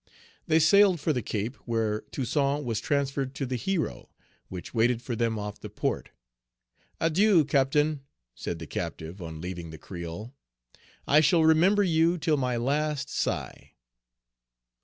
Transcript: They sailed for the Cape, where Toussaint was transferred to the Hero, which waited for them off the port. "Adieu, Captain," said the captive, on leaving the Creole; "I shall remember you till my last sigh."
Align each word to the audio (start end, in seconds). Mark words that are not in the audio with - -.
They 0.47 0.57
sailed 0.57 0.99
for 0.99 1.13
the 1.13 1.21
Cape, 1.21 1.55
where 1.65 2.01
Toussaint 2.11 2.63
was 2.63 2.79
transferred 2.79 3.35
to 3.35 3.45
the 3.45 3.55
Hero, 3.55 4.09
which 4.49 4.73
waited 4.73 4.99
for 4.99 5.15
them 5.15 5.37
off 5.37 5.59
the 5.59 5.69
port. 5.69 6.09
"Adieu, 6.99 7.45
Captain," 7.45 8.01
said 8.33 8.57
the 8.57 8.65
captive, 8.65 9.21
on 9.21 9.41
leaving 9.41 9.69
the 9.69 9.77
Creole; 9.77 10.33
"I 11.07 11.21
shall 11.21 11.45
remember 11.45 11.83
you 11.83 12.17
till 12.17 12.37
my 12.37 12.57
last 12.57 13.11
sigh." 13.11 13.73